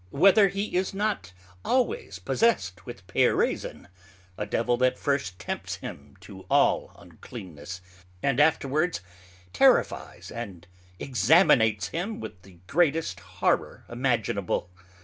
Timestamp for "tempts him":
5.37-6.17